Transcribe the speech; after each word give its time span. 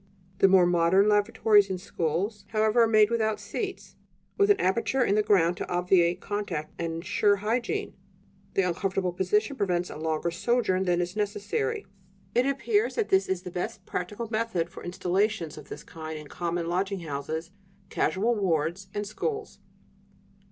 The 0.39 0.47
more 0.47 0.65
modern 0.65 1.07
lavatories 1.07 1.69
in 1.69 1.77
schools, 1.77 2.45
however, 2.47 2.81
are 2.81 2.87
made 2.87 3.11
without 3.11 3.39
seats; 3.39 3.95
with 4.35 4.49
an 4.49 4.59
aperture 4.59 5.03
in 5.03 5.13
the 5.13 5.21
ground 5.21 5.57
to 5.57 5.69
obviate 5.69 6.19
contact 6.19 6.73
and 6.79 6.93
ensure 6.93 7.35
hygiene: 7.35 7.93
the 8.55 8.63
uncomfortable 8.63 9.13
position 9.13 9.55
prevents 9.57 9.91
a 9.91 9.97
longer 9.97 10.31
sojourn 10.31 10.85
than 10.85 11.01
is 11.01 11.15
necessary. 11.15 11.85
It 12.33 12.47
appears 12.47 12.95
that 12.95 13.09
this 13.09 13.29
is 13.29 13.43
the 13.43 13.51
best 13.51 13.85
practical 13.85 14.27
method 14.31 14.71
for 14.71 14.83
installations 14.83 15.55
of 15.55 15.69
this 15.69 15.83
kind 15.83 16.17
in 16.17 16.29
common 16.29 16.65
lodging 16.67 17.01
houses, 17.01 17.51
casual 17.91 18.33
wards, 18.33 18.87
and 18.95 19.05
schools." 19.05 19.59